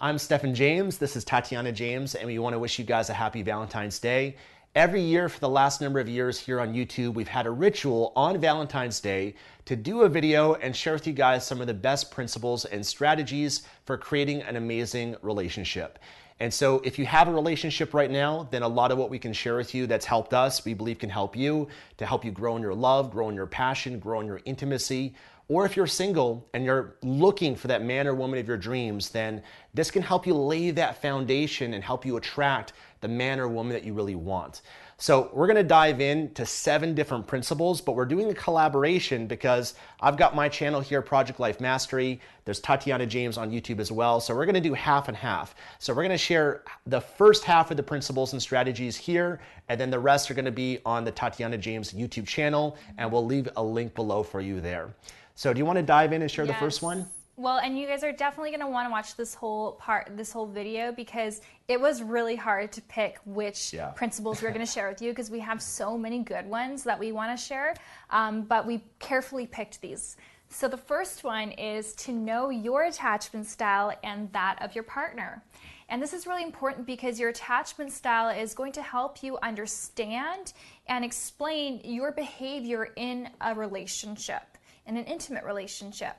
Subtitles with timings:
[0.00, 0.98] I'm Stefan James.
[0.98, 4.36] This is Tatiana James, and we want to wish you guys a happy Valentine's Day.
[4.76, 8.12] Every year for the last number of years here on YouTube, we've had a ritual
[8.14, 11.74] on Valentine's Day to do a video and share with you guys some of the
[11.74, 15.98] best principles and strategies for creating an amazing relationship.
[16.40, 19.18] And so, if you have a relationship right now, then a lot of what we
[19.18, 21.66] can share with you that's helped us, we believe can help you
[21.96, 25.14] to help you grow in your love, grow in your passion, grow in your intimacy.
[25.48, 29.08] Or if you're single and you're looking for that man or woman of your dreams,
[29.08, 33.48] then this can help you lay that foundation and help you attract the man or
[33.48, 34.60] woman that you really want.
[35.00, 40.16] So, we're gonna dive into seven different principles, but we're doing a collaboration because I've
[40.16, 42.20] got my channel here, Project Life Mastery.
[42.44, 44.18] There's Tatiana James on YouTube as well.
[44.18, 45.54] So, we're gonna do half and half.
[45.78, 49.38] So, we're gonna share the first half of the principles and strategies here,
[49.68, 53.24] and then the rest are gonna be on the Tatiana James YouTube channel, and we'll
[53.24, 54.88] leave a link below for you there.
[55.36, 56.56] So, do you wanna dive in and share yes.
[56.56, 57.06] the first one?
[57.38, 60.32] Well, and you guys are definitely going to want to watch this whole part, this
[60.32, 63.90] whole video, because it was really hard to pick which yeah.
[63.94, 66.82] principles we are going to share with you because we have so many good ones
[66.82, 67.76] that we want to share.
[68.10, 70.16] Um, but we carefully picked these.
[70.48, 75.40] So the first one is to know your attachment style and that of your partner.
[75.88, 80.54] And this is really important because your attachment style is going to help you understand
[80.88, 86.16] and explain your behavior in a relationship, in an intimate relationship.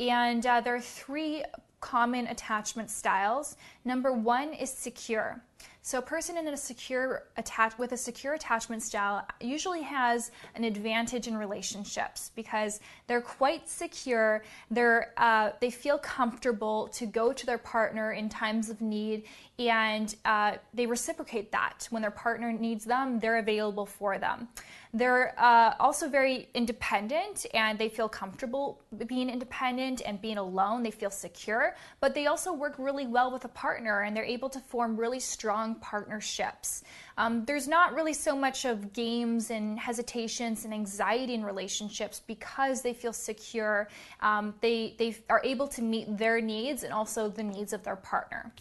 [0.00, 1.44] And uh, there are three
[1.80, 3.56] common attachment styles.
[3.84, 5.42] Number one is secure.
[5.86, 10.64] So a person in a secure attach with a secure attachment style usually has an
[10.64, 14.42] advantage in relationships because they're quite secure.
[14.68, 19.26] They're uh, they feel comfortable to go to their partner in times of need,
[19.60, 23.20] and uh, they reciprocate that when their partner needs them.
[23.20, 24.48] They're available for them.
[24.94, 30.82] They're uh, also very independent and they feel comfortable being independent and being alone.
[30.82, 34.48] They feel secure, but they also work really well with a partner and they're able
[34.50, 36.84] to form really strong partnerships.
[37.18, 42.82] Um, there's not really so much of games and hesitations and anxiety in relationships because
[42.82, 43.88] they feel secure.
[44.20, 47.96] Um, they, they are able to meet their needs and also the needs of their
[47.96, 48.52] partner.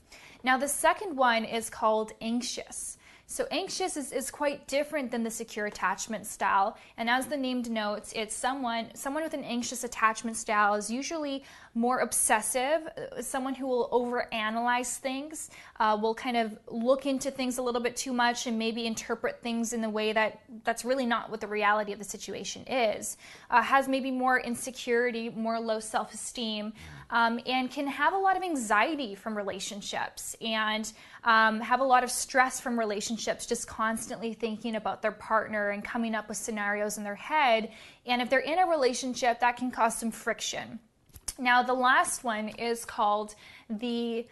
[0.44, 2.98] Now, the second one is called anxious.
[3.28, 6.78] So anxious is, is quite different than the secure attachment style.
[6.98, 11.44] And as the name denotes, it's someone someone with an anxious attachment style is usually
[11.76, 15.52] more obsessive, uh, someone who will overanalyze things,
[15.82, 19.42] uh, will kind of look into things a little bit too much and maybe interpret
[19.42, 23.18] things in the way that that's really not what the reality of the situation is.
[23.50, 26.72] Uh, has maybe more insecurity, more low self-esteem,
[27.10, 30.94] um, and can have a lot of anxiety from relationships and
[31.26, 35.84] um, have a lot of stress from relationships, just constantly thinking about their partner and
[35.84, 37.70] coming up with scenarios in their head.
[38.06, 40.80] And if they're in a relationship, that can cause some friction.
[41.38, 43.36] Now, the last one is called
[43.70, 44.26] the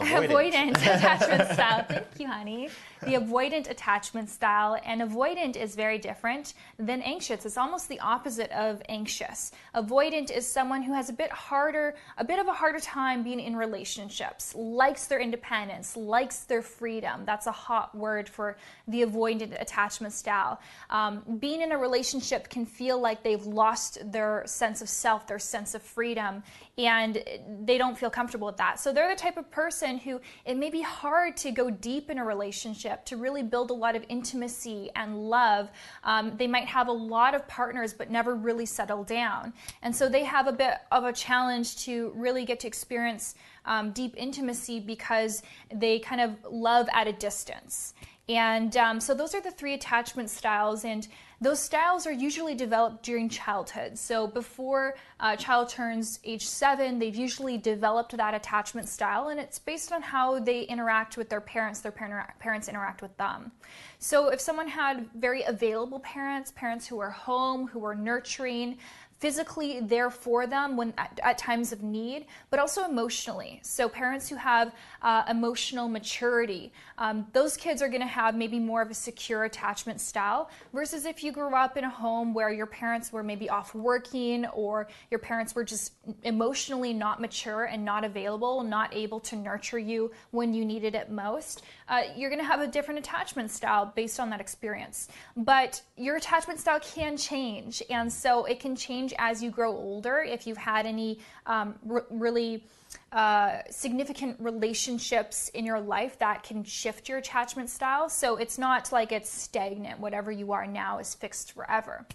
[0.00, 1.84] avoidant, avoidant attachment style.
[1.88, 2.68] Thank you, honey
[3.02, 4.78] the avoidant attachment style.
[4.84, 7.46] And avoidant is very different than anxious.
[7.46, 9.52] It's almost the opposite of anxious.
[9.74, 13.40] Avoidant is someone who has a bit harder, a bit of a harder time being
[13.40, 17.24] in relationships, likes their independence, likes their freedom.
[17.24, 18.56] That's a hot word for
[18.88, 20.60] the avoidant attachment style.
[20.90, 25.38] Um, being in a relationship can feel like they've lost their sense of self, their
[25.38, 26.42] sense of freedom,
[26.76, 27.22] and
[27.62, 28.80] they don't feel comfortable with that.
[28.80, 32.18] So they're the type of person who it may be hard to go deep in
[32.18, 35.70] a relationship relationship to really build a lot of intimacy and love.
[36.04, 39.52] Um, they might have a lot of partners but never really settle down.
[39.82, 43.34] And so they have a bit of a challenge to really get to experience
[43.66, 45.42] um, deep intimacy because
[45.72, 47.94] they kind of love at a distance.
[48.28, 50.84] And um, so those are the three attachment styles.
[50.84, 51.06] And
[51.42, 53.98] those styles are usually developed during childhood.
[53.98, 59.40] So before a uh, child turns age seven, they've usually developed that attachment style, and
[59.40, 63.52] it's based on how they interact with their parents, their parents interact with them.
[63.98, 68.76] So if someone had very available parents, parents who are home, who are nurturing,
[69.20, 73.60] physically there for them when at, at, times of need, but also emotionally.
[73.62, 78.58] So parents who have uh, emotional maturity, um, those kids are going to have maybe
[78.58, 82.50] more of a secure attachment style versus if you grew up in a home where
[82.50, 85.92] your parents were maybe off working or your parents were just
[86.22, 91.10] emotionally not mature and not available, not able to nurture you when you needed it
[91.10, 91.62] most.
[91.88, 95.08] Uh, you're going to have a different attachment style based on that experience.
[95.36, 99.72] But your attachment style can change, and so it can change change as you grow
[99.72, 102.64] older if you've had any um, r- really
[103.12, 108.08] uh, significant relationships in your life that can shift your attachment style.
[108.08, 112.06] So it's not like it's stagnant, whatever you are now is fixed forever.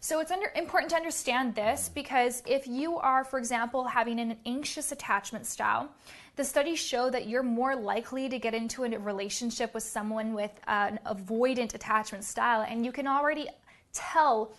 [0.00, 4.36] So it's under, important to understand this because if you are, for example, having an
[4.46, 5.88] anxious attachment style,
[6.34, 10.50] the studies show that you're more likely to get into a relationship with someone with
[10.66, 13.46] an avoidant attachment style, and you can already
[13.92, 14.54] tell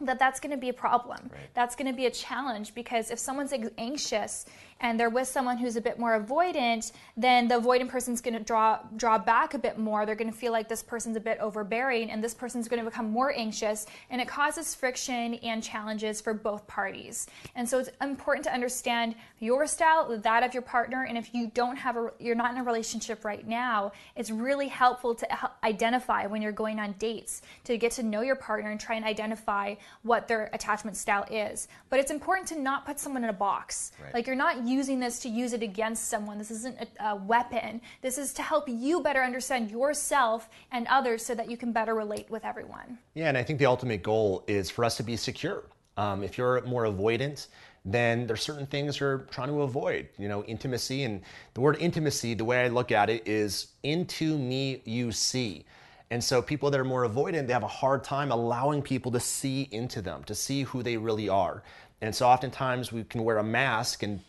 [0.00, 1.30] that that's going to be a problem.
[1.32, 1.40] Right.
[1.54, 4.46] That's going to be a challenge because if someone's anxious
[4.80, 8.40] and they're with someone who's a bit more avoidant, then the avoidant person's going to
[8.40, 10.06] draw draw back a bit more.
[10.06, 12.88] They're going to feel like this person's a bit overbearing, and this person's going to
[12.88, 17.26] become more anxious, and it causes friction and challenges for both parties.
[17.54, 21.50] And so it's important to understand your style, that of your partner, and if you
[21.54, 26.26] don't have a, you're not in a relationship right now, it's really helpful to identify
[26.26, 29.74] when you're going on dates to get to know your partner and try and identify
[30.02, 31.68] what their attachment style is.
[31.88, 33.92] But it's important to not put someone in a box.
[34.02, 34.14] Right.
[34.14, 36.38] Like you're not using this to use it against someone.
[36.38, 37.80] This isn't a, a weapon.
[38.00, 41.94] This is to help you better understand yourself and others so that you can better
[41.94, 42.98] relate with everyone.
[43.14, 45.64] Yeah, and I think the ultimate goal is for us to be secure.
[45.96, 47.48] Um, if you're more avoidant,
[47.84, 50.08] then there's certain things you're trying to avoid.
[50.18, 51.22] You know, intimacy and
[51.54, 55.64] the word intimacy, the way I look at it is into me you see.
[56.10, 59.20] And so people that are more avoidant, they have a hard time allowing people to
[59.20, 61.62] see into them, to see who they really are.
[62.00, 64.20] And so oftentimes we can wear a mask and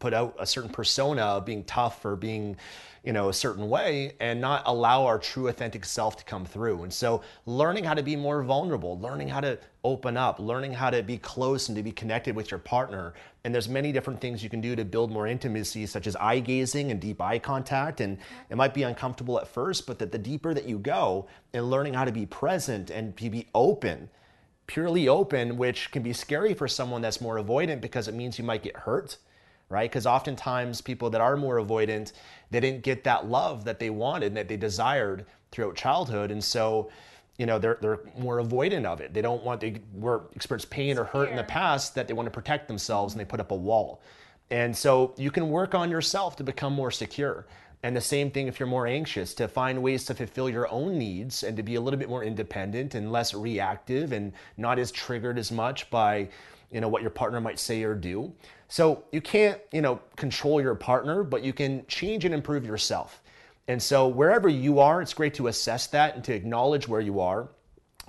[0.00, 2.56] put out a certain persona of being tough or being
[3.04, 6.82] you know a certain way and not allow our true authentic self to come through.
[6.82, 10.90] And so learning how to be more vulnerable learning how to open up learning how
[10.90, 13.14] to be close and to be connected with your partner.
[13.44, 16.40] And there's many different things you can do to build more intimacy such as eye
[16.40, 18.00] gazing and deep eye contact.
[18.00, 18.18] And
[18.50, 21.94] it might be uncomfortable at first but that the deeper that you go in learning
[21.94, 24.08] how to be present and to be open
[24.66, 28.44] purely open which can be scary for someone that's more avoidant because it means you
[28.44, 29.16] might get hurt
[29.70, 29.90] right?
[29.90, 32.12] Because oftentimes people that are more avoidant,
[32.50, 36.30] they didn't get that love that they wanted, and that they desired throughout childhood.
[36.30, 36.90] And so,
[37.38, 39.14] you know, they're, they're more avoidant of it.
[39.14, 42.26] They don't want, they were experienced pain or hurt in the past that they want
[42.26, 44.02] to protect themselves and they put up a wall.
[44.50, 47.46] And so you can work on yourself to become more secure.
[47.82, 50.98] And the same thing if you're more anxious, to find ways to fulfill your own
[50.98, 54.92] needs and to be a little bit more independent and less reactive and not as
[54.92, 56.28] triggered as much by,
[56.70, 58.32] you know, what your partner might say or do.
[58.70, 63.20] So you can't, you know, control your partner, but you can change and improve yourself.
[63.66, 67.20] And so, wherever you are, it's great to assess that and to acknowledge where you
[67.20, 67.48] are.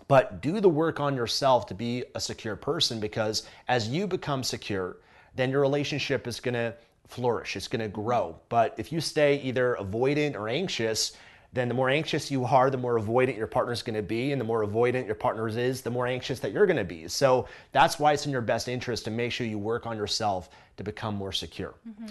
[0.07, 4.43] But do the work on yourself to be a secure person because as you become
[4.43, 4.97] secure,
[5.35, 6.75] then your relationship is going to
[7.07, 8.39] flourish, it's going to grow.
[8.49, 11.13] But if you stay either avoidant or anxious,
[11.53, 14.31] then the more anxious you are, the more avoidant your partner is going to be.
[14.31, 17.08] And the more avoidant your partner is, the more anxious that you're going to be.
[17.08, 20.50] So that's why it's in your best interest to make sure you work on yourself
[20.77, 21.74] to become more secure.
[21.88, 22.08] Mm-hmm.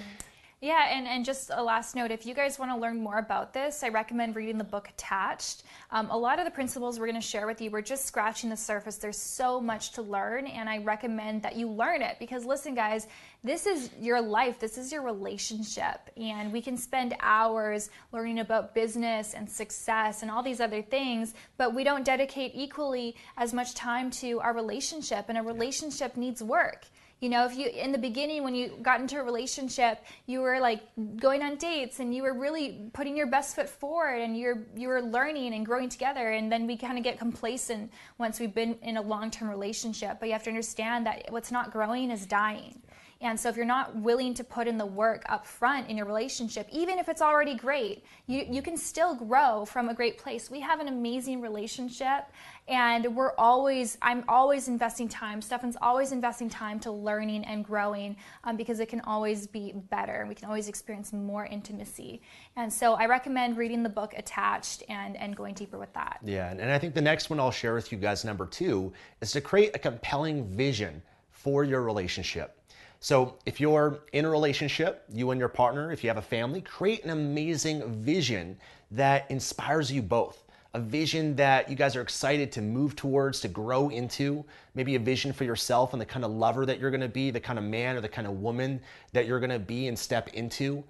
[0.63, 3.55] Yeah, and, and just a last note if you guys want to learn more about
[3.55, 5.63] this, I recommend reading the book Attached.
[5.91, 8.51] Um, a lot of the principles we're going to share with you, we're just scratching
[8.51, 8.99] the surface.
[8.99, 13.07] There's so much to learn, and I recommend that you learn it because, listen, guys,
[13.43, 18.75] this is your life, this is your relationship, and we can spend hours learning about
[18.75, 23.75] business and success and all these other things, but we don't dedicate equally as much
[23.75, 26.85] time to our relationship, and a relationship needs work.
[27.21, 30.59] You know, if you in the beginning when you got into a relationship, you were
[30.59, 30.81] like
[31.17, 34.89] going on dates and you were really putting your best foot forward and you're you
[34.89, 38.75] were learning and growing together and then we kind of get complacent once we've been
[38.83, 40.17] in a long-term relationship.
[40.19, 42.81] But you have to understand that what's not growing is dying.
[43.23, 46.07] And so if you're not willing to put in the work up front in your
[46.07, 50.51] relationship, even if it's already great, you, you can still grow from a great place.
[50.51, 52.25] We have an amazing relationship
[52.67, 55.43] and we're always, I'm always investing time.
[55.43, 60.25] Stefan's always investing time to learning and growing um, because it can always be better.
[60.27, 62.23] We can always experience more intimacy.
[62.57, 66.21] And so I recommend reading the book Attached and, and going deeper with that.
[66.25, 69.33] Yeah, and I think the next one I'll share with you guys, number two, is
[69.33, 72.60] to create a compelling vision for your relationship.
[73.03, 76.61] So, if you're in a relationship, you and your partner, if you have a family,
[76.61, 78.59] create an amazing vision
[78.91, 80.45] that inspires you both.
[80.75, 84.45] A vision that you guys are excited to move towards, to grow into.
[84.75, 87.41] Maybe a vision for yourself and the kind of lover that you're gonna be, the
[87.41, 88.81] kind of man or the kind of woman
[89.15, 90.85] that you're gonna be and step into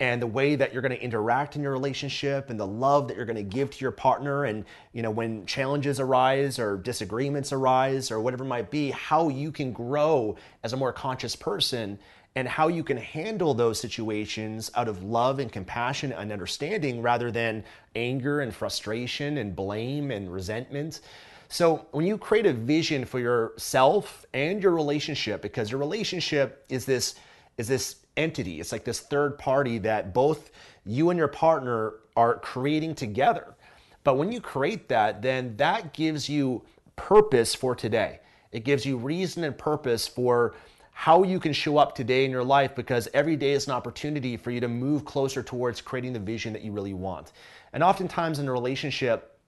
[0.00, 3.16] and the way that you're going to interact in your relationship and the love that
[3.16, 7.52] you're going to give to your partner and you know when challenges arise or disagreements
[7.52, 11.98] arise or whatever it might be how you can grow as a more conscious person
[12.36, 17.30] and how you can handle those situations out of love and compassion and understanding rather
[17.30, 17.64] than
[17.96, 21.00] anger and frustration and blame and resentment.
[21.48, 26.84] So when you create a vision for yourself and your relationship because your relationship is
[26.84, 27.16] this
[27.58, 28.60] is this entity.
[28.60, 30.50] It's like this third party that both
[30.84, 33.54] you and your partner are creating together.
[34.04, 36.62] But when you create that, then that gives you
[36.96, 38.20] purpose for today.
[38.52, 40.54] It gives you reason and purpose for
[40.92, 44.36] how you can show up today in your life because every day is an opportunity
[44.36, 47.32] for you to move closer towards creating the vision that you really want.
[47.72, 49.38] And oftentimes in a relationship,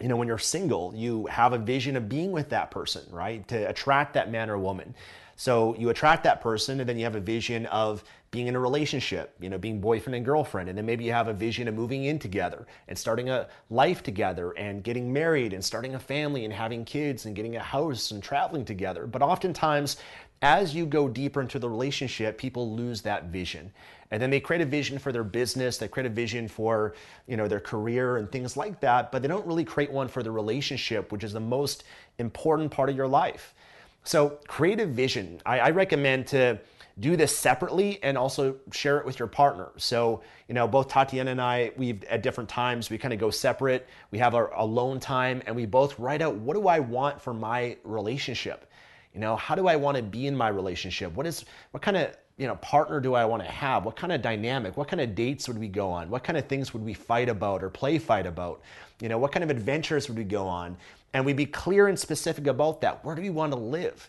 [0.00, 3.46] you know, when you're single, you have a vision of being with that person, right?
[3.48, 4.94] To attract that man or woman.
[5.42, 8.60] So you attract that person, and then you have a vision of being in a
[8.60, 10.68] relationship, you know, being boyfriend and girlfriend.
[10.68, 14.04] And then maybe you have a vision of moving in together and starting a life
[14.04, 18.12] together and getting married and starting a family and having kids and getting a house
[18.12, 19.04] and traveling together.
[19.08, 19.96] But oftentimes,
[20.42, 23.72] as you go deeper into the relationship, people lose that vision.
[24.12, 26.94] And then they create a vision for their business, they create a vision for,
[27.26, 30.22] you know, their career and things like that, but they don't really create one for
[30.22, 31.82] the relationship, which is the most
[32.18, 33.56] important part of your life.
[34.04, 36.58] So, creative vision, I, I recommend to
[37.00, 39.70] do this separately and also share it with your partner.
[39.76, 43.30] So, you know, both Tatiana and I, we've at different times, we kind of go
[43.30, 43.88] separate.
[44.10, 47.32] We have our alone time and we both write out what do I want for
[47.32, 48.70] my relationship?
[49.14, 51.14] You know, how do I want to be in my relationship?
[51.14, 53.84] What is, what kind of, you know, partner do I want to have?
[53.84, 54.76] What kind of dynamic?
[54.76, 56.10] What kind of dates would we go on?
[56.10, 58.62] What kind of things would we fight about or play fight about?
[59.00, 60.76] You know, what kind of adventures would we go on?
[61.12, 63.04] And we'd be clear and specific about that.
[63.04, 64.08] Where do we want to live?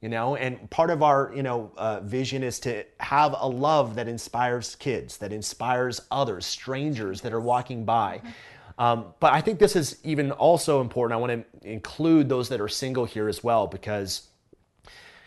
[0.00, 3.94] you know and part of our you know uh, vision is to have a love
[3.94, 8.20] that inspires kids that inspires others strangers that are walking by
[8.78, 11.32] um, but i think this is even also important i want
[11.62, 14.28] to include those that are single here as well because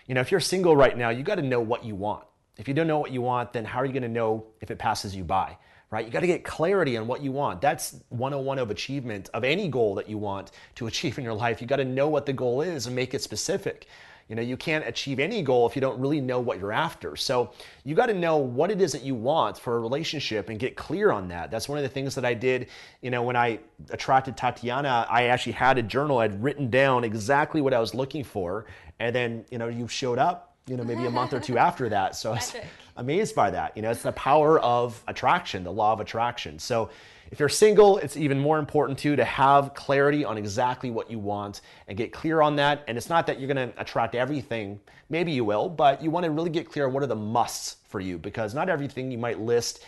[0.06, 2.24] you know if you're single right now you got to know what you want
[2.60, 4.70] if you don't know what you want then how are you going to know if
[4.70, 5.58] it passes you by
[5.90, 9.44] right you got to get clarity on what you want that's 101 of achievement of
[9.44, 12.28] any goal that you want to achieve in your life you got to know what
[12.28, 13.88] the goal is and make it specific
[14.30, 17.16] you know, you can't achieve any goal if you don't really know what you're after.
[17.16, 17.52] So
[17.84, 20.76] you got to know what it is that you want for a relationship and get
[20.76, 21.50] clear on that.
[21.50, 22.68] That's one of the things that I did,
[23.02, 27.60] you know, when I attracted Tatiana, I actually had a journal, I'd written down exactly
[27.60, 28.68] what I was looking for.
[29.00, 31.90] And then, you know, you showed up, you know, maybe a month or two after
[31.90, 32.16] that.
[32.16, 32.56] So I was
[32.98, 33.76] amazed by that.
[33.76, 36.60] You know, it's the power of attraction, the law of attraction.
[36.60, 36.90] So
[37.32, 41.20] if you're single, it's even more important too to have clarity on exactly what you
[41.20, 42.84] want and get clear on that.
[42.88, 44.80] And it's not that you're going to attract everything.
[45.10, 47.78] Maybe you will, but you want to really get clear on what are the musts
[47.88, 49.84] for you because not everything you might list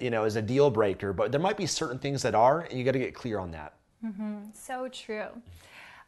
[0.00, 2.78] you know, is a deal breaker, but there might be certain things that are, and
[2.78, 3.74] you got to get clear on that.
[4.04, 4.38] Mm-hmm.
[4.52, 5.28] So true.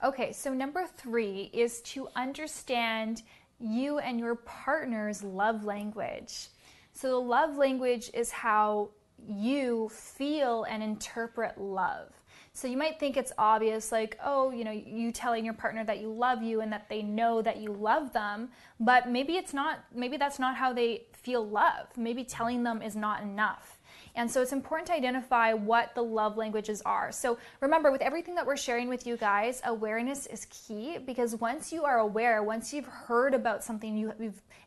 [0.02, 3.22] Okay, so number three is to understand
[3.60, 6.48] you and your partner's love language.
[6.92, 8.90] So, the love language is how
[9.26, 12.08] you feel and interpret love.
[12.52, 16.00] So, you might think it's obvious, like, oh, you know, you telling your partner that
[16.00, 18.48] you love you and that they know that you love them,
[18.80, 21.86] but maybe it's not, maybe that's not how they feel love.
[21.96, 23.79] Maybe telling them is not enough.
[24.14, 27.12] And so it's important to identify what the love languages are.
[27.12, 31.72] So remember, with everything that we're sharing with you guys, awareness is key because once
[31.72, 34.12] you are aware, once you've heard about something, you,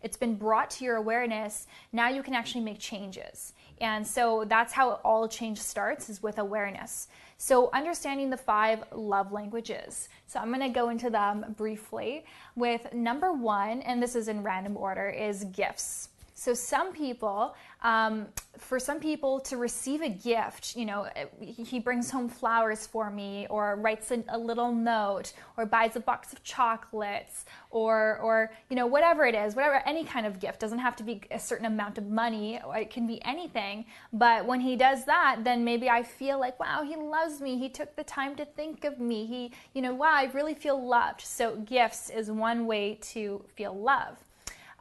[0.02, 3.54] it's been brought to your awareness, now you can actually make changes.
[3.82, 7.08] And so that's how all change starts is with awareness.
[7.38, 10.08] So understanding the five love languages.
[10.28, 14.44] So I'm going to go into them briefly with number 1 and this is in
[14.44, 16.10] random order is gifts.
[16.36, 21.08] So some people, um, for some people to receive a gift, you know,
[21.40, 26.00] he brings home flowers for me, or writes a, a, little note, or buys a
[26.00, 30.60] box of chocolates, or or you know whatever it is, whatever any kind of gift
[30.60, 33.86] doesn't have to be a certain amount of money, it can be anything.
[34.12, 37.60] But when he does that, then maybe I feel like, wow, he loves me.
[37.60, 39.25] He took the time to think of me.
[39.25, 41.22] He, you know, wow, I really feel loved.
[41.22, 44.18] So gifts is one way to feel love.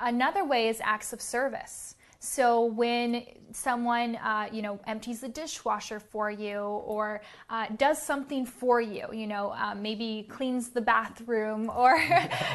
[0.02, 1.94] Another way is acts of service.
[2.25, 8.47] So when someone, uh, you know, empties the dishwasher for you or uh, does something
[8.47, 11.97] for you, you know, uh, maybe cleans the bathroom or,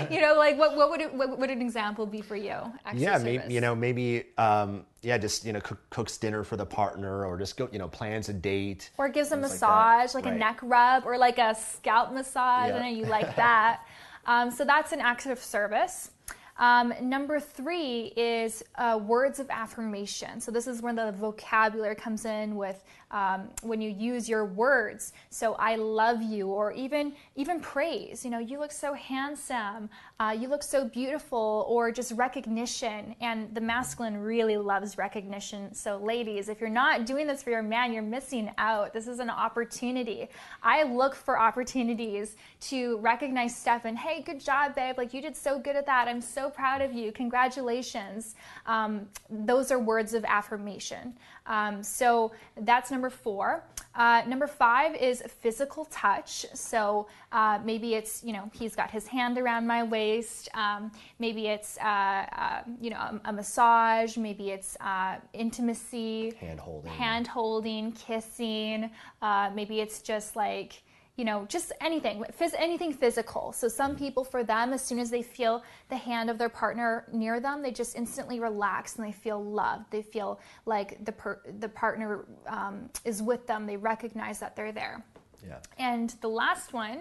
[0.09, 2.55] you know, like what, what would it, what would an example be for you?
[2.93, 6.65] yeah, maybe, you know, maybe, um, yeah, just you know, cook, cooks dinner for the
[6.65, 10.25] partner, or just go, you know, plans a date, or gives a massage, like, like
[10.25, 10.35] right.
[10.35, 12.69] a neck rub, or like a scalp massage.
[12.69, 12.77] Yeah.
[12.77, 13.81] I know you like that.
[14.25, 16.11] um, so that's an act of service.
[16.59, 20.41] Um, number three is uh, words of affirmation.
[20.41, 25.13] So, this is where the vocabulary comes in with um, when you use your words.
[25.29, 28.25] So I love you, or even even praise.
[28.25, 29.89] You know, you look so handsome.
[30.19, 33.15] Uh, you look so beautiful, or just recognition.
[33.21, 35.73] And the masculine really loves recognition.
[35.73, 38.93] So ladies, if you're not doing this for your man, you're missing out.
[38.93, 40.27] This is an opportunity.
[40.63, 43.95] I look for opportunities to recognize Stefan.
[43.95, 44.97] Hey, good job, babe.
[44.97, 46.07] Like you did so good at that.
[46.07, 47.11] I'm so proud of you.
[47.11, 48.35] Congratulations.
[48.65, 51.13] Um, those are words of affirmation.
[51.45, 53.63] Um, so that's number four.
[53.93, 56.47] Uh, number five is physical touch.
[56.53, 60.49] So uh, maybe it's, you know, he's got his hand around my waist.
[60.55, 64.17] Um, maybe it's, uh, uh you know, a, a, massage.
[64.17, 66.33] Maybe it's uh, intimacy.
[66.39, 66.91] Hand holding.
[66.91, 68.89] Hand holding, kissing.
[69.21, 70.81] Uh, maybe it's just like,
[71.17, 73.51] you know, just anything, phys- anything physical.
[73.51, 77.05] So some people, for them, as soon as they feel the hand of their partner
[77.11, 79.85] near them, they just instantly relax and they feel loved.
[79.89, 83.65] They feel like the per- the partner um, is with them.
[83.65, 85.03] They recognize that they're there.
[85.45, 85.57] Yeah.
[85.79, 86.99] And the last one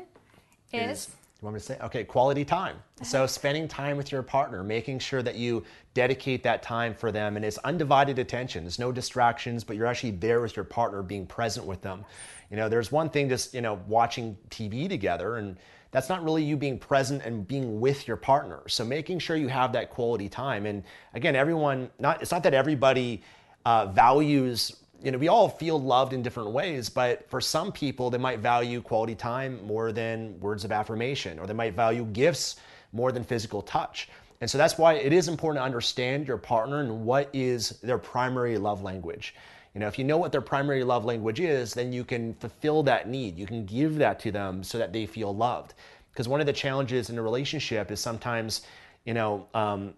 [0.73, 1.79] is, is you want me to say?
[1.83, 2.77] Okay, quality time.
[3.03, 7.37] So spending time with your partner, making sure that you dedicate that time for them
[7.37, 8.65] and it's undivided attention.
[8.65, 12.05] There's no distractions, but you're actually there with your partner, being present with them.
[12.51, 15.59] You know, there's one thing just, you know, watching TV together and
[15.91, 18.61] that's not really you being present and being with your partner.
[18.67, 20.67] So making sure you have that quality time.
[20.67, 20.83] And
[21.15, 23.23] again, everyone, not it's not that everybody
[23.65, 28.11] uh, values you know, we all feel loved in different ways, but for some people,
[28.11, 32.57] they might value quality time more than words of affirmation, or they might value gifts
[32.93, 34.09] more than physical touch.
[34.41, 37.99] And so that's why it is important to understand your partner and what is their
[37.99, 39.35] primary love language.
[39.75, 42.83] You know, if you know what their primary love language is, then you can fulfill
[42.85, 43.39] that need.
[43.39, 45.75] You can give that to them so that they feel loved.
[46.13, 48.63] Because one of the challenges in a relationship is sometimes,
[49.05, 49.95] you know, um,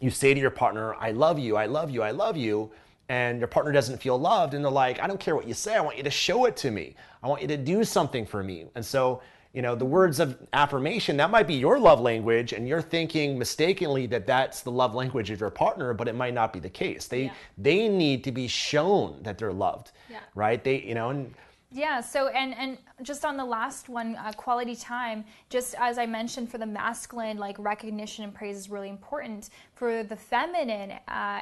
[0.00, 2.72] you say to your partner, I love you, I love you, I love you
[3.08, 5.74] and your partner doesn't feel loved and they're like i don't care what you say
[5.74, 8.42] i want you to show it to me i want you to do something for
[8.42, 9.20] me and so
[9.52, 13.38] you know the words of affirmation that might be your love language and you're thinking
[13.38, 16.70] mistakenly that that's the love language of your partner but it might not be the
[16.70, 17.32] case they yeah.
[17.58, 20.18] they need to be shown that they're loved yeah.
[20.34, 21.34] right they you know and
[21.74, 22.00] yeah.
[22.00, 25.24] So and and just on the last one, uh, quality time.
[25.50, 29.50] Just as I mentioned, for the masculine, like recognition and praise is really important.
[29.74, 31.40] For the feminine, uh,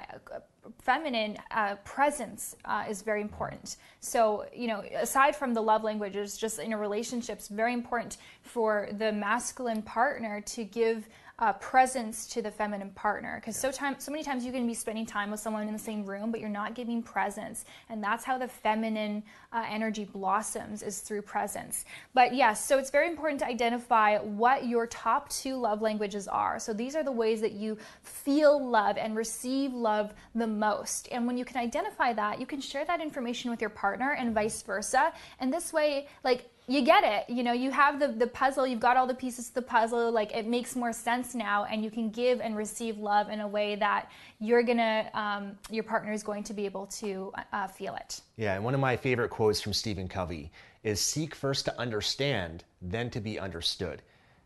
[0.81, 3.77] feminine uh, presence uh, is very important.
[4.01, 8.19] So, you know, aside from the love languages, just in a relationship, it's very important
[8.43, 13.41] for the masculine partner to give uh, presence to the feminine partner.
[13.41, 15.79] Because so time so many times you can be spending time with someone in the
[15.79, 17.65] same room but you're not giving presence.
[17.89, 21.85] And that's how the feminine uh, energy blossoms is through presence.
[22.15, 26.59] But yes so it's very important to identify what your top two love languages are.
[26.59, 31.09] So these are the ways that you feel love and receive love the most.
[31.11, 34.35] And when you can identify that you can share that information with your partner and
[34.35, 35.13] vice versa.
[35.41, 37.33] And this way like you get it.
[37.33, 40.13] You know, you have the, the puzzle, you've got all the pieces of the puzzle,
[40.13, 43.49] like it makes more sense now, and you can give and receive love in a
[43.49, 47.95] way that you're gonna, um, your partner is going to be able to uh, feel
[47.97, 48.21] it.
[48.37, 50.51] Yeah, and one of my favorite quotes from Stephen Covey
[50.85, 54.03] is seek first to understand, then to be understood.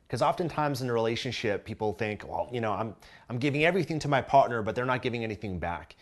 [0.07, 2.95] Because oftentimes in a relationship, people think, well, you know, I'm,
[3.29, 5.97] I'm giving everything to my partner, but they're not giving anything back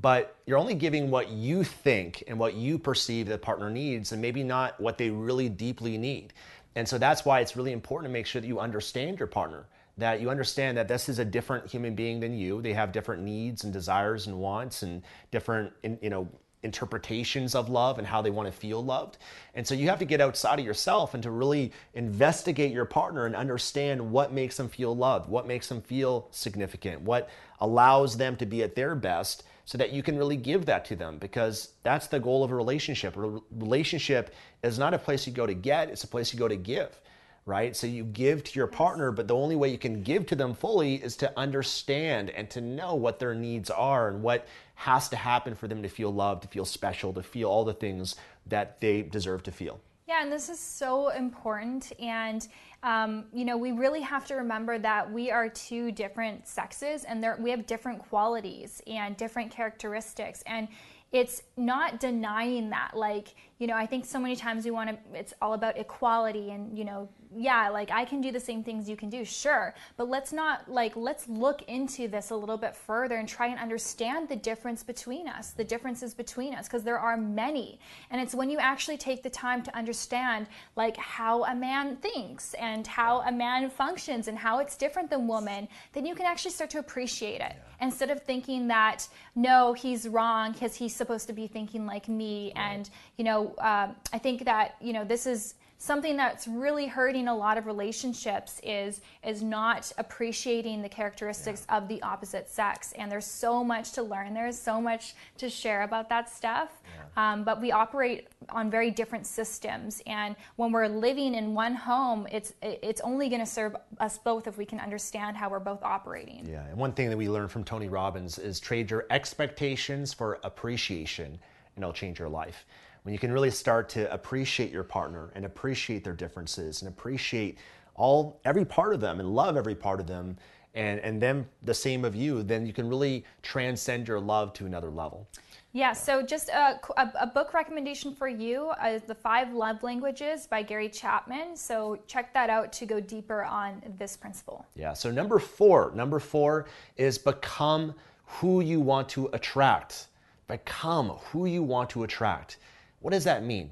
[0.00, 4.22] but you're only giving what you think and what you perceive the partner needs and
[4.22, 6.32] maybe not what they really deeply need.
[6.76, 9.66] And so that's why it's really important to make sure that you understand your partner,
[9.96, 12.62] that you understand that this is a different human being than you.
[12.62, 16.28] They have different needs and desires and wants and different, you know,
[16.62, 19.18] interpretations of love and how they want to feel loved.
[19.54, 23.26] And so you have to get outside of yourself and to really investigate your partner
[23.26, 27.28] and understand what makes them feel loved, what makes them feel significant, what
[27.60, 30.96] allows them to be at their best so that you can really give that to
[30.96, 33.16] them because that's the goal of a relationship.
[33.16, 36.48] A relationship is not a place you go to get, it's a place you go
[36.48, 36.98] to give,
[37.48, 37.74] right?
[37.74, 40.54] So you give to your partner, but the only way you can give to them
[40.54, 45.16] fully is to understand and to know what their needs are and what has to
[45.16, 48.80] happen for them to feel loved, to feel special, to feel all the things that
[48.80, 49.80] they deserve to feel.
[50.06, 51.92] Yeah, and this is so important.
[51.98, 52.46] And,
[52.82, 57.26] um, you know, we really have to remember that we are two different sexes and
[57.38, 60.42] we have different qualities and different characteristics.
[60.46, 60.68] And
[61.12, 62.92] it's not denying that.
[62.94, 66.50] Like, you know, I think so many times we want to, it's all about equality
[66.50, 69.74] and, you know, yeah, like I can do the same things you can do, sure.
[69.96, 73.58] But let's not, like, let's look into this a little bit further and try and
[73.58, 77.78] understand the difference between us, the differences between us, because there are many.
[78.10, 82.54] And it's when you actually take the time to understand, like, how a man thinks
[82.54, 86.52] and how a man functions and how it's different than woman, then you can actually
[86.52, 87.54] start to appreciate it.
[87.56, 87.86] Yeah.
[87.86, 92.52] Instead of thinking that, no, he's wrong because he's supposed to be thinking like me.
[92.56, 92.62] Right.
[92.62, 97.28] And, you know, uh, I think that, you know, this is, something that's really hurting
[97.28, 101.78] a lot of relationships is is not appreciating the characteristics yeah.
[101.78, 105.82] of the opposite sex and there's so much to learn there's so much to share
[105.82, 106.82] about that stuff
[107.16, 107.32] yeah.
[107.32, 112.26] um, but we operate on very different systems and when we're living in one home
[112.32, 115.82] it's it's only going to serve us both if we can understand how we're both
[115.84, 120.12] operating yeah and one thing that we learned from tony robbins is trade your expectations
[120.12, 121.38] for appreciation
[121.76, 122.66] and it'll change your life
[123.08, 127.56] when you can really start to appreciate your partner and appreciate their differences and appreciate
[127.94, 130.36] all every part of them and love every part of them
[130.74, 134.66] and and them the same of you then you can really transcend your love to
[134.66, 135.26] another level
[135.72, 140.46] yeah, so just a, a, a, book recommendation for you is The Five Love Languages
[140.46, 141.54] by Gary Chapman.
[141.56, 144.64] So check that out to go deeper on this principle.
[144.74, 147.94] Yeah, so number four, number four is become
[148.24, 150.06] who you want to attract.
[150.46, 152.56] Become who you want to attract.
[153.00, 153.70] What does that mean?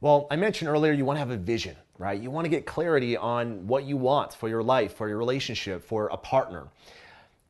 [0.00, 2.20] Well, I mentioned earlier you want to have a vision, right?
[2.20, 5.84] You want to get clarity on what you want for your life, for your relationship,
[5.84, 6.68] for a partner.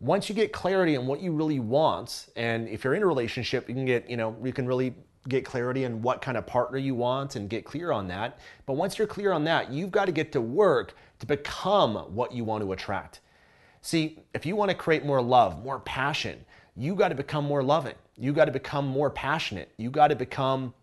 [0.01, 3.69] Once you get clarity on what you really want, and if you're in a relationship,
[3.69, 4.95] you can get, you know, you can really
[5.29, 8.39] get clarity on what kind of partner you want and get clear on that.
[8.67, 12.33] But once you're clear on that, you've got to get to work to become what
[12.33, 13.21] you want to attract.
[13.81, 16.45] See, if you want to create more love, more passion,
[16.77, 17.95] you got to become more loving.
[18.17, 19.71] You got to become more passionate.
[19.77, 20.75] You got to become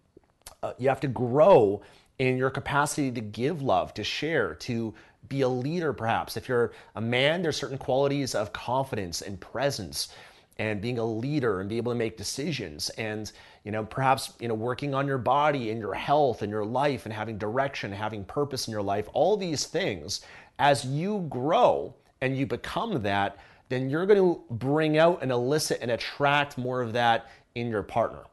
[0.64, 1.82] uh, you have to grow
[2.18, 4.94] in your capacity to give love, to share, to
[5.28, 6.38] be a leader perhaps.
[6.38, 10.10] If you're a man, there's certain qualities of confidence and presence
[10.60, 13.32] and being a leader and be able to make decisions and
[13.64, 17.06] you know perhaps you know working on your body and your health and your life
[17.06, 20.22] and having direction having purpose in your life all these things
[20.60, 23.38] as you grow and you become that
[23.70, 27.84] then you're going to bring out and elicit and attract more of that in your
[27.84, 28.24] partner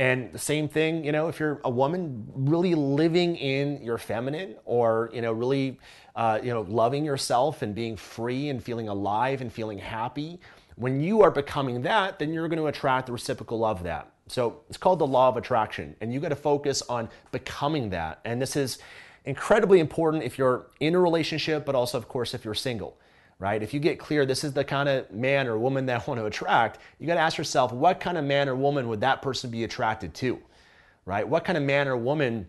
[0.00, 4.56] and the same thing, you know, if you're a woman really living in your feminine
[4.64, 5.78] or, you know, really,
[6.16, 10.40] uh, you know, loving yourself and being free and feeling alive and feeling happy,
[10.76, 14.10] when you are becoming that, then you're going to attract the reciprocal of that.
[14.26, 15.94] So it's called the law of attraction.
[16.00, 18.20] And you got to focus on becoming that.
[18.24, 18.78] And this is
[19.26, 22.96] incredibly important if you're in a relationship, but also, of course, if you're single
[23.40, 23.60] right?
[23.60, 26.20] If you get clear, this is the kind of man or woman that I want
[26.20, 29.22] to attract, you got to ask yourself, what kind of man or woman would that
[29.22, 30.38] person be attracted to,
[31.06, 31.26] right?
[31.26, 32.46] What kind of man or woman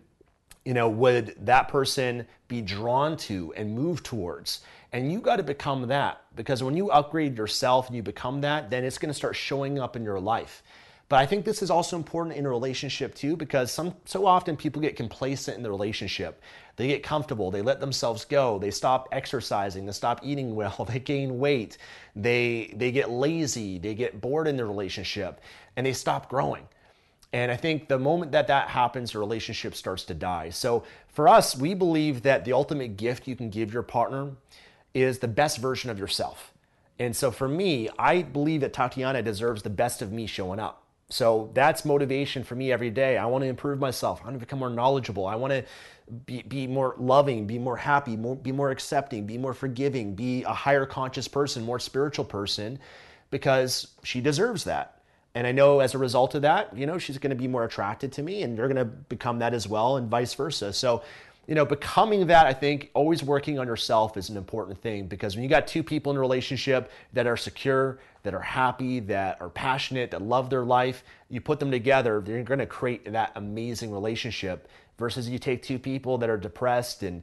[0.64, 4.60] you know, would that person be drawn to and move towards?
[4.92, 8.70] And you got to become that because when you upgrade yourself and you become that,
[8.70, 10.62] then it's going to start showing up in your life.
[11.08, 14.56] But I think this is also important in a relationship too because some so often
[14.56, 16.40] people get complacent in the relationship.
[16.76, 20.98] They get comfortable, they let themselves go, they stop exercising, they stop eating well, they
[20.98, 21.78] gain weight,
[22.16, 25.40] they they get lazy, they get bored in the relationship,
[25.76, 26.66] and they stop growing.
[27.34, 30.50] And I think the moment that that happens, the relationship starts to die.
[30.50, 34.32] So for us, we believe that the ultimate gift you can give your partner
[34.92, 36.52] is the best version of yourself.
[36.98, 40.81] And so for me, I believe that Tatiana deserves the best of me showing up.
[41.12, 43.18] So that's motivation for me every day.
[43.18, 44.20] I want to improve myself.
[44.22, 45.26] I want to become more knowledgeable.
[45.26, 45.64] I want to
[46.24, 50.42] be, be more loving, be more happy, more, be more accepting, be more forgiving, be
[50.44, 52.78] a higher conscious person, more spiritual person,
[53.30, 55.02] because she deserves that.
[55.34, 57.64] And I know as a result of that, you know, she's going to be more
[57.64, 60.72] attracted to me and you're going to become that as well and vice versa.
[60.72, 61.02] So,
[61.46, 65.34] you know, becoming that, I think always working on yourself is an important thing because
[65.34, 69.40] when you got two people in a relationship that are secure, that are happy, that
[69.40, 73.32] are passionate, that love their life, you put them together, they're going to create that
[73.34, 77.22] amazing relationship versus you take two people that are depressed and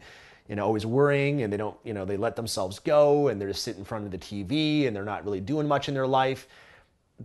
[0.49, 3.49] you know always worrying and they don't you know they let themselves go and they're
[3.49, 6.07] just sitting in front of the TV and they're not really doing much in their
[6.07, 6.47] life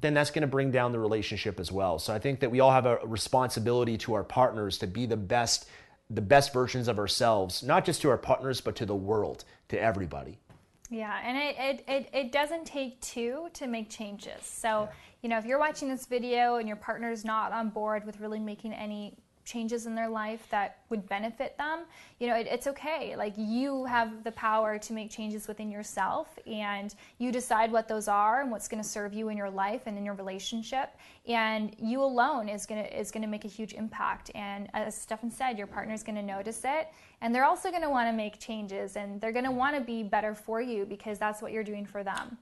[0.01, 1.99] then that's going to bring down the relationship as well.
[1.99, 5.17] So I think that we all have a responsibility to our partners to be the
[5.17, 5.69] best
[6.11, 9.81] the best versions of ourselves, not just to our partners but to the world, to
[9.81, 10.38] everybody.
[10.90, 14.43] Yeah, and it, it, it, it doesn't take two to make changes.
[14.43, 14.88] So, yeah.
[15.23, 18.38] you know, if you're watching this video and your partner's not on board with really
[18.38, 21.81] making any changes in their life that would benefit them,
[22.19, 23.15] you know, it, it's okay.
[23.17, 28.09] Like you have the power to make changes within yourself and you decide what those
[28.09, 30.97] are and what's going to serve you in your life and in your relationship.
[31.27, 34.31] And you alone is going to is going to make a huge impact.
[34.35, 36.89] And as Stefan said, your partner is going to notice it
[37.21, 39.81] and they're also going to want to make changes and they're going to want to
[39.81, 42.37] be better for you because that's what you're doing for them.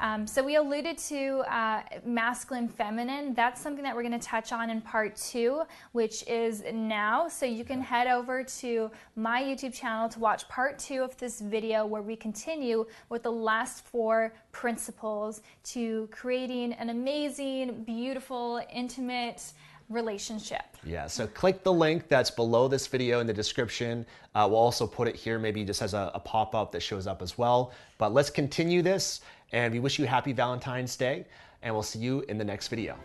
[0.00, 3.34] Um, so we alluded to uh, masculine, feminine.
[3.34, 7.28] That's something that we're going to touch on in part two, which is now.
[7.28, 11.40] So you can head over to my YouTube channel to watch part two of this
[11.40, 19.52] video where we continue with the last four principles to creating an amazing, beautiful, intimate,
[19.88, 20.62] relationship.
[20.84, 24.04] Yeah, so click the link that's below this video in the description.
[24.34, 27.06] Uh, we'll also put it here, maybe just as a, a pop up that shows
[27.06, 27.72] up as well.
[27.96, 29.20] But let's continue this.
[29.52, 31.26] And we wish you happy Valentine's Day,
[31.62, 32.96] and we'll see you in the next video.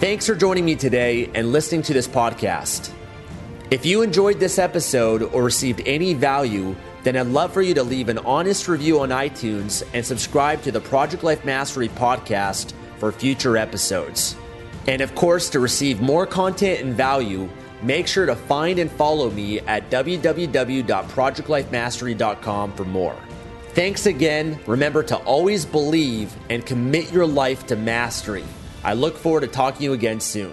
[0.00, 2.92] Thanks for joining me today and listening to this podcast.
[3.70, 7.82] If you enjoyed this episode or received any value, then I'd love for you to
[7.82, 13.12] leave an honest review on iTunes and subscribe to the Project Life Mastery podcast for
[13.12, 14.36] future episodes.
[14.86, 17.48] And of course, to receive more content and value,
[17.82, 23.16] make sure to find and follow me at www.projectlifemastery.com for more.
[23.74, 24.58] Thanks again.
[24.66, 28.44] Remember to always believe and commit your life to mastery.
[28.84, 30.52] I look forward to talking to you again soon.